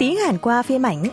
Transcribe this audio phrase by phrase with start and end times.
[0.00, 1.04] tiếng Hàn qua phim ảnh.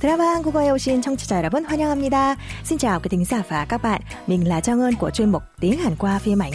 [0.00, 2.36] Drama 한국어에 오신 청취자 여러분 환영합니다.
[2.64, 4.02] Xin chào quý thính giả và các bạn.
[4.26, 6.52] Mình là Trang Ơn của chuyên mục Tiếng Hàn qua phim ảnh.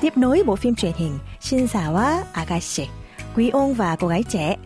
[0.00, 2.88] Tiếp nối bộ phim truyền hình Shinsawa Agashi,
[3.36, 4.56] Quý ông và cô gái trẻ.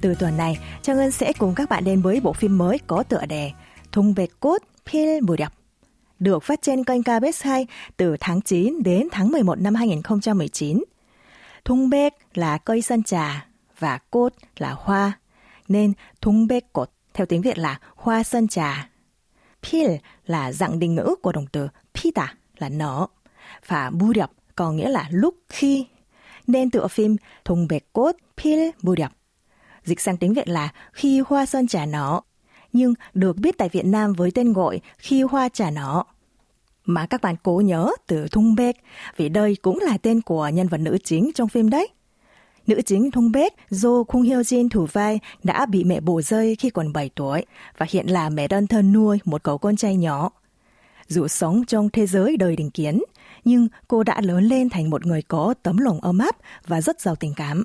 [0.00, 3.02] Từ tuần này, Trang Ơn sẽ cùng các bạn đến với bộ phim mới có
[3.02, 3.50] tựa đề
[3.92, 4.58] Thung Bệt Cốt
[4.92, 5.52] Pil Mùa Đập
[6.18, 10.84] được phát trên kênh KBS 2 từ tháng 9 đến tháng 11 năm 2019.
[11.64, 13.46] Thung bét là cây sơn trà
[13.81, 15.11] và cốt là hoa,
[15.67, 18.89] nên thúng bê cột theo tiếng Việt là hoa sơn trà.
[19.63, 19.91] Pil
[20.25, 23.07] là dạng định ngữ của động từ pita là nở
[23.67, 25.87] và bu đập có nghĩa là lúc khi.
[26.47, 29.11] Nên tựa phim Thùng bê cốt Pil bu đập.
[29.83, 32.21] Dịch sang tiếng Việt là khi hoa sơn trà nở,
[32.73, 36.03] nhưng được biết tại Việt Nam với tên gọi khi hoa trà nở
[36.85, 38.75] mà các bạn cố nhớ từ Thung Bek
[39.17, 41.87] vì đây cũng là tên của nhân vật nữ chính trong phim đấy.
[42.67, 46.55] Nữ chính Thung bết do Kung Hyo Jin thủ vai đã bị mẹ bổ rơi
[46.55, 47.45] khi còn 7 tuổi
[47.77, 50.29] và hiện là mẹ đơn thân nuôi một cậu con trai nhỏ.
[51.07, 53.01] Dù sống trong thế giới đời đình kiến,
[53.45, 56.35] nhưng cô đã lớn lên thành một người có tấm lòng ấm áp
[56.67, 57.63] và rất giàu tình cảm.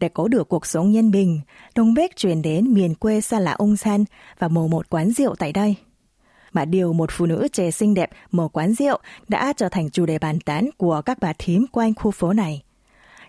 [0.00, 1.40] Để có được cuộc sống nhân bình,
[1.74, 4.04] Đông Bếc chuyển đến miền quê xa lạ Ung San
[4.38, 5.76] và mở một quán rượu tại đây.
[6.52, 10.06] Mà điều một phụ nữ trẻ xinh đẹp mở quán rượu đã trở thành chủ
[10.06, 12.62] đề bàn tán của các bà thím quanh khu phố này.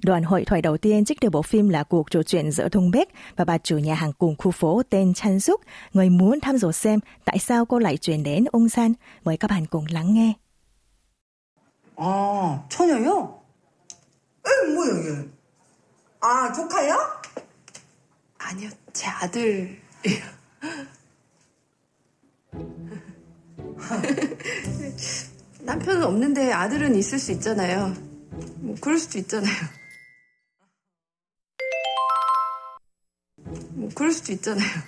[0.03, 2.91] Đoàn hội thoại đầu tiên trích từ bộ phim là cuộc trò chuyện giữa Thông
[2.91, 5.61] Bếch và bà chủ nhà hàng cùng khu phố tên Chan Suk,
[5.93, 8.93] người muốn thăm dò xem tại sao cô lại chuyển đến Ung San.
[9.25, 10.33] Mời các bạn cùng lắng nghe.
[11.97, 13.43] 아, 처녀요?
[14.45, 15.29] 에, 뭐야, 이게?
[16.21, 16.97] 아, 조카요?
[18.39, 19.77] 아니요, 제 아들이요.
[25.61, 27.95] 남편은 없는데 아들은 있을 수 있잖아요.
[28.61, 29.53] 뭐 그럴 수도 있잖아요.
[33.87, 34.83] 뭐 그럴 수도 있잖아요.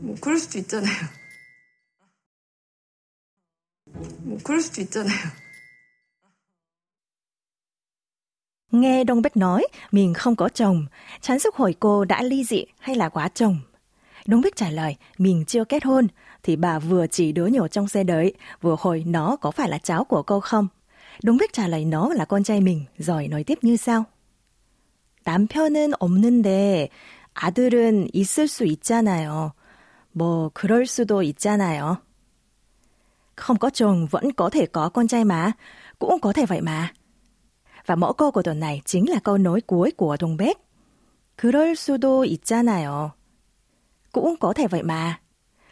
[0.00, 1.08] 뭐 그럴 수도 있잖아요.
[4.24, 5.48] 뭐 그럴 수도 있잖아요.
[8.70, 10.86] Nghe Đông Bách nói mình không có chồng,
[11.20, 13.60] chán sức hỏi cô đã ly dị hay là quá chồng.
[14.26, 16.06] Đông Bách trả lời mình chưa kết hôn,
[16.42, 19.78] thì bà vừa chỉ đứa nhỏ trong xe đợi, vừa hỏi nó có phải là
[19.78, 20.68] cháu của cô không.
[21.22, 24.04] Đông Bách trả lời nó là con trai mình, rồi nói tiếp như sau.
[25.24, 26.88] 남편은 없는데
[27.34, 29.52] 아들은 있을 수 있잖아요.
[30.12, 31.98] 뭐 그럴 수도 있잖아요.
[33.36, 35.52] Không có chồng vẫn có thể có con trai mà,
[35.98, 36.92] cũng có thể vậy mà.
[37.86, 40.56] Và mẫu câu của tuần này chính là câu nối cuối của Đông Bách.
[41.36, 43.10] 그럴 수도 있잖아요.
[44.12, 45.20] Cũng có thể vậy mà.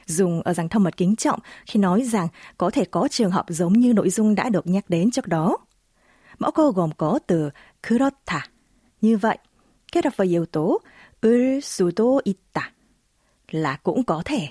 [0.07, 3.45] Dùng ở dạng thân mật kính trọng khi nói rằng có thể có trường hợp
[3.49, 5.59] giống như nội dung đã được nhắc đến trước đó.
[6.39, 7.51] Mẫu câu gồm có từ
[7.83, 8.41] 그렇다,
[9.01, 9.39] như vậy,
[9.93, 10.81] kết hợp với yếu tố
[11.23, 12.61] 을 수도 있다,
[13.49, 14.49] là cũng có thể.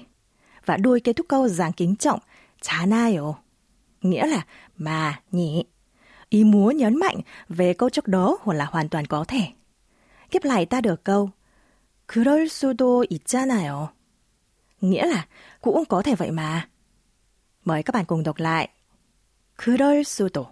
[0.65, 2.19] Và đuôi kết thúc câu dạng kính trọng
[2.61, 3.33] 잖아요,
[4.01, 4.45] nghĩa là
[4.77, 5.63] mà nhỉ.
[6.29, 7.19] Ý muốn nhấn mạnh
[7.49, 9.47] về câu trước đó hoặc là hoàn toàn có thể.
[10.31, 11.29] Kiếp lại ta được câu
[12.07, 13.87] 그럴 수도 있잖아요.
[14.81, 15.25] Nghĩa là
[15.61, 16.69] cũng có thể vậy mà.
[17.65, 18.69] Mời các bạn cùng đọc lại.
[19.57, 20.47] 그럴 수도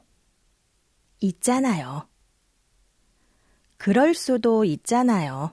[1.20, 2.07] 있잖아요.
[3.78, 5.50] 그럴 수도 있잖아요.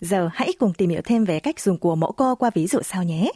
[0.00, 2.80] Giờ hãy cùng tìm hiểu thêm về cách dùng của mẫu câu qua ví dụ
[2.82, 3.32] sau nhé.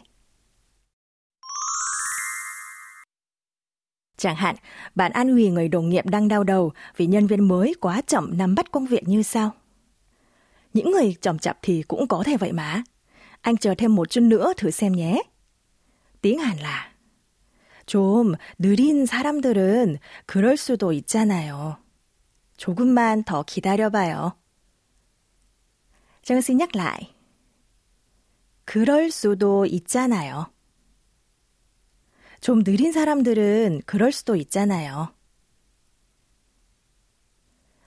[4.17, 4.55] Chẳng hạn,
[4.95, 8.37] bạn an ủi người đồng nghiệp đang đau đầu vì nhân viên mới quá chậm
[8.37, 9.51] nắm bắt công việc như sau.
[10.73, 12.83] Những người chậm chạp thì cũng có thể vậy mà.
[13.41, 15.21] Anh chờ thêm một chút nữa thử xem nhé.
[16.23, 16.89] tiếng Hàn là
[17.85, 21.77] 좀 느린 사람들은 그럴 수도 있잖아요.
[22.57, 24.33] 조금만 더 기다려봐요.
[26.23, 27.13] Trang xin nhắc lại.
[28.65, 30.51] 그럴 수도 있잖아요.
[32.39, 35.13] 좀 느린 사람들은 그럴 수도 있잖아요.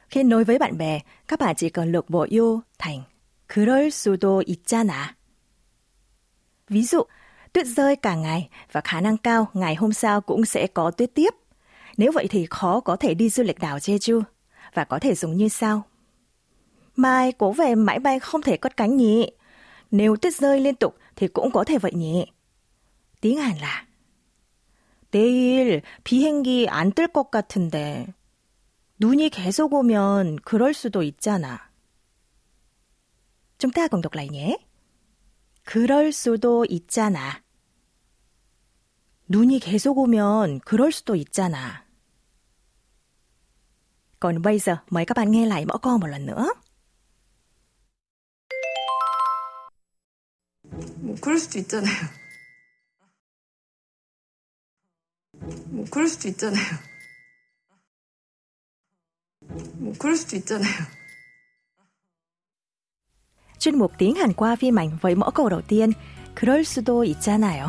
[0.08, 3.02] Khi nói với bạn bè, các bạn chỉ cần lược bộ yêu thành
[3.46, 5.14] 그럴 수도 있잖아.
[6.68, 7.02] Ví dụ,
[7.52, 11.14] tuyết rơi cả ngày và khả năng cao ngày hôm sau cũng sẽ có tuyết
[11.14, 11.30] tiếp.
[11.96, 14.22] Nếu vậy thì khó có thể đi du lịch đảo Jeju
[14.74, 15.82] và có thể dùng như sau.
[16.96, 19.30] Mai cố về máy bay không thể cất cánh nhỉ?
[19.90, 22.26] Nếu tuyết rơi liên tục thì cũng có thể vậy nhỉ?
[23.20, 23.86] tiếng Hàn là
[25.10, 28.06] 내일 비행기 안 뜰 것 같은데
[28.98, 31.70] 눈이 계속 오면 그럴 수도 있잖아.
[33.58, 34.58] Chúng ta cùng đọc lại nhé.
[35.64, 37.42] 그럴 수도 있잖아.
[39.28, 41.84] 눈이 계속 오면 그럴 수도 있잖아.
[44.20, 46.52] Còn bây giờ mời các bạn nghe lại mẫu câu một lần nữa.
[51.02, 52.08] 뭐 그럴 수도 있잖아요.
[55.70, 56.78] 뭐 그럴 수도 있잖아요.
[59.78, 60.86] 뭐 그럴 수도 있잖아요.
[63.58, 65.92] Chuyên mục tiếng Hàn qua phim ảnh với mẫu câu đầu tiên
[66.34, 67.68] 그럴 수도 있잖아요.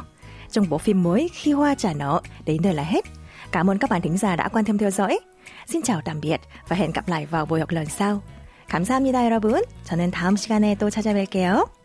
[0.52, 3.06] Trong bộ phim mới Khi hoa trả nở đến đây là hết.
[3.52, 5.20] Cảm ơn các bạn thính giả đã quan tâm theo dõi.
[5.67, 8.23] Xin chào tạm biệt và hẹn gặp lại vào buổi học lần sau.
[8.69, 9.63] 감사합니다, 여러분.
[9.85, 11.82] 저는 다음 시간에 또 찾아뵐게요.